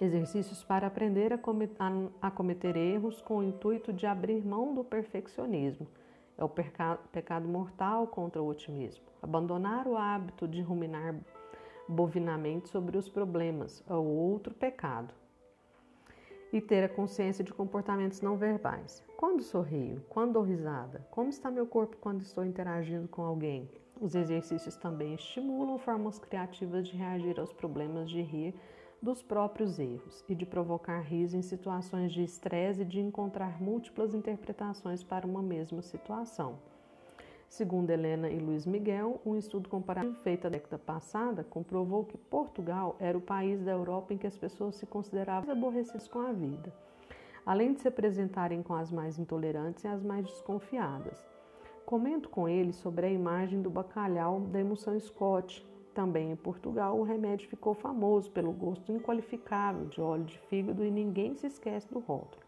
exercícios 0.00 0.64
para 0.64 0.88
aprender 0.88 1.32
a 1.32 2.30
cometer 2.30 2.76
erros 2.76 3.20
com 3.20 3.38
o 3.38 3.44
intuito 3.44 3.92
de 3.92 4.04
abrir 4.06 4.44
mão 4.44 4.74
do 4.74 4.82
perfeccionismo. 4.82 5.86
É 6.36 6.44
o 6.44 6.48
pecado 6.48 7.48
mortal 7.48 8.08
contra 8.08 8.42
o 8.42 8.48
otimismo. 8.48 9.04
Abandonar 9.22 9.86
o 9.86 9.96
hábito 9.96 10.46
de 10.46 10.60
ruminar 10.60 11.14
bovinamente 11.88 12.68
sobre 12.68 12.98
os 12.98 13.08
problemas, 13.08 13.82
é 13.88 13.94
outro 13.94 14.54
pecado. 14.54 15.14
E 16.52 16.60
ter 16.60 16.84
a 16.84 16.88
consciência 16.88 17.44
de 17.44 17.52
comportamentos 17.52 18.20
não 18.20 18.36
verbais. 18.36 19.04
Quando 19.16 19.42
sorrio? 19.42 20.02
Quando 20.08 20.34
dou 20.34 20.42
risada? 20.42 21.06
Como 21.10 21.28
está 21.28 21.50
meu 21.50 21.66
corpo 21.66 21.96
quando 22.00 22.22
estou 22.22 22.44
interagindo 22.44 23.08
com 23.08 23.22
alguém? 23.22 23.68
Os 24.00 24.14
exercícios 24.14 24.76
também 24.76 25.14
estimulam 25.14 25.78
formas 25.78 26.18
criativas 26.18 26.86
de 26.86 26.96
reagir 26.96 27.38
aos 27.40 27.52
problemas 27.52 28.08
de 28.08 28.22
rir 28.22 28.54
dos 29.02 29.22
próprios 29.22 29.78
erros 29.78 30.24
e 30.28 30.34
de 30.34 30.46
provocar 30.46 31.00
riso 31.00 31.36
em 31.36 31.42
situações 31.42 32.12
de 32.12 32.22
estresse 32.22 32.82
e 32.82 32.84
de 32.84 33.00
encontrar 33.00 33.60
múltiplas 33.60 34.14
interpretações 34.14 35.02
para 35.02 35.26
uma 35.26 35.42
mesma 35.42 35.82
situação. 35.82 36.58
Segundo 37.48 37.88
Helena 37.88 38.28
e 38.28 38.38
Luiz 38.38 38.66
Miguel, 38.66 39.22
um 39.24 39.34
estudo 39.34 39.70
comparativo 39.70 40.14
feito 40.16 40.44
na 40.44 40.50
década 40.50 40.78
passada 40.78 41.42
comprovou 41.42 42.04
que 42.04 42.18
Portugal 42.18 42.94
era 43.00 43.16
o 43.16 43.22
país 43.22 43.64
da 43.64 43.72
Europa 43.72 44.12
em 44.12 44.18
que 44.18 44.26
as 44.26 44.36
pessoas 44.36 44.76
se 44.76 44.84
consideravam 44.84 45.50
aborrecidas 45.50 46.06
com 46.06 46.20
a 46.20 46.30
vida, 46.30 46.72
além 47.46 47.72
de 47.72 47.80
se 47.80 47.88
apresentarem 47.88 48.62
com 48.62 48.74
as 48.74 48.92
mais 48.92 49.18
intolerantes 49.18 49.82
e 49.82 49.88
as 49.88 50.02
mais 50.02 50.26
desconfiadas. 50.26 51.26
Comento 51.86 52.28
com 52.28 52.46
ele 52.46 52.72
sobre 52.72 53.06
a 53.06 53.10
imagem 53.10 53.62
do 53.62 53.70
bacalhau 53.70 54.40
da 54.40 54.60
emoção 54.60 55.00
Scott. 55.00 55.66
Também 55.94 56.30
em 56.30 56.36
Portugal, 56.36 56.98
o 56.98 57.02
remédio 57.02 57.48
ficou 57.48 57.72
famoso 57.72 58.30
pelo 58.30 58.52
gosto 58.52 58.92
inqualificável 58.92 59.86
de 59.86 60.02
óleo 60.02 60.26
de 60.26 60.38
fígado 60.38 60.84
e 60.84 60.90
ninguém 60.90 61.34
se 61.34 61.46
esquece 61.46 61.88
do 61.88 61.98
rótulo. 61.98 62.42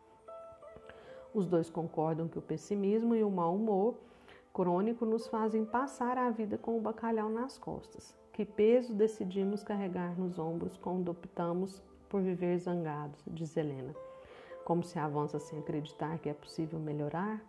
Os 1.33 1.47
dois 1.47 1.71
concordam 1.71 2.29
que 2.29 2.39
o 2.39 2.43
pessimismo 2.43 3.15
e 3.15 3.25
o 3.25 3.31
mau 3.31 3.57
humor 3.57 3.97
crônico 4.53 5.07
nos 5.07 5.27
fazem 5.29 5.65
passar 5.65 6.19
a 6.19 6.31
vida 6.31 6.59
com 6.59 6.77
o 6.77 6.81
bacalhau 6.81 7.29
nas 7.29 7.57
costas. 7.57 8.17
Que 8.33 8.45
peso 8.45 8.95
decidimos 8.95 9.63
carregar 9.63 10.19
nos 10.19 10.39
ombros 10.39 10.77
quando 10.77 11.11
optamos 11.11 11.83
por 12.09 12.21
viver 12.21 12.59
zangados, 12.59 13.23
diz 13.27 13.57
Helena. 13.57 13.95
Como 14.65 14.83
se 14.83 14.99
avança 14.99 15.39
sem 15.39 15.59
acreditar 15.59 16.19
que 16.19 16.29
é 16.29 16.35
possível 16.35 16.79
melhorar? 16.79 17.41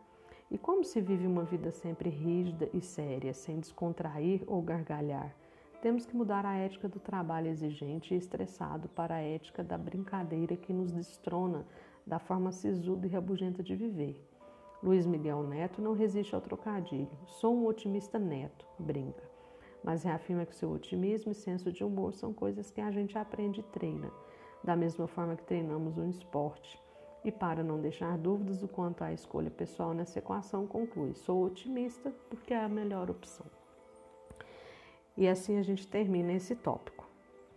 E 0.50 0.58
como 0.58 0.84
se 0.84 1.00
vive 1.02 1.26
uma 1.26 1.44
vida 1.44 1.72
sempre 1.72 2.10
rígida 2.10 2.70
e 2.74 2.82
séria, 2.82 3.34
sem 3.34 3.60
descontrair 3.60 4.44
ou 4.48 4.62
gargalhar? 4.62 5.34
Temos 5.82 6.06
que 6.06 6.16
mudar 6.16 6.46
a 6.46 6.56
ética 6.56 6.88
do 6.88 7.00
trabalho 7.00 7.48
exigente 7.48 8.14
e 8.14 8.18
estressado 8.18 8.88
para 8.90 9.16
a 9.16 9.22
ética 9.22 9.64
da 9.64 9.78
brincadeira 9.78 10.56
que 10.56 10.72
nos 10.72 10.92
destrona 10.92 11.66
da 12.06 12.20
forma 12.20 12.52
sisuda 12.52 13.08
e 13.08 13.10
rabugenta 13.10 13.64
de 13.64 13.76
viver. 13.76 14.31
Luiz 14.84 15.06
Miguel 15.06 15.44
Neto 15.44 15.80
não 15.80 15.94
resiste 15.94 16.34
ao 16.34 16.42
trocadilho. 16.42 17.12
Sou 17.28 17.56
um 17.56 17.68
otimista 17.68 18.18
neto, 18.18 18.66
brinca. 18.80 19.24
Mas 19.84 20.02
reafirma 20.02 20.46
que 20.46 20.56
seu 20.56 20.72
otimismo 20.72 21.32
e 21.32 21.36
senso 21.36 21.72
de 21.72 21.84
humor 21.84 22.16
são 22.16 22.34
coisas 22.34 22.72
que 22.72 22.82
a 22.82 22.90
gente 22.90 23.16
aprende 23.16 23.60
e 23.60 23.64
treina, 23.64 24.12
da 24.64 24.76
mesma 24.76 25.08
forma 25.08 25.36
que 25.36 25.44
treinamos 25.44 26.00
um 26.00 26.10
esporte. 26.10 26.82
E 27.24 27.32
para 27.32 27.64
não 27.64 27.80
deixar 27.80 28.18
dúvidas 28.18 28.58
do 28.58 28.68
quanto 28.68 29.04
à 29.04 29.14
escolha 29.14 29.52
pessoal 29.52 29.94
nessa 29.94 30.18
equação, 30.18 30.66
conclui: 30.66 31.14
sou 31.14 31.46
otimista 31.46 32.12
porque 32.28 32.52
é 32.52 32.64
a 32.64 32.70
melhor 32.70 33.12
opção. 33.12 33.46
E 35.16 35.28
assim 35.28 35.60
a 35.60 35.62
gente 35.62 35.88
termina 35.88 36.34
esse 36.34 36.56
tópico. 36.56 37.11